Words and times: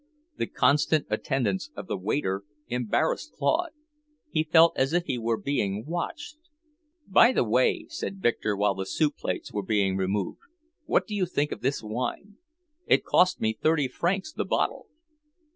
The 0.37 0.47
constant 0.47 1.05
attendance 1.11 1.69
of 1.75 1.85
the 1.85 1.95
waiter 1.95 2.41
embarrassed 2.67 3.33
Claude; 3.33 3.69
he 4.31 4.43
felt 4.43 4.75
as 4.75 4.93
if 4.93 5.05
he 5.05 5.19
were 5.19 5.37
being 5.39 5.85
watched. 5.85 6.37
"By 7.07 7.31
the 7.31 7.43
way," 7.43 7.85
said 7.87 8.19
Victor 8.19 8.57
while 8.57 8.73
the 8.73 8.87
soup 8.87 9.15
plates 9.17 9.53
were 9.53 9.61
being 9.61 9.97
removed, 9.97 10.39
"what 10.87 11.05
do 11.05 11.13
you 11.13 11.27
think 11.27 11.51
of 11.51 11.61
this 11.61 11.83
wine? 11.83 12.37
It 12.87 13.05
cost 13.05 13.39
me 13.41 13.53
thirty 13.53 13.87
francs 13.87 14.33
the 14.33 14.43
bottle." 14.43 14.87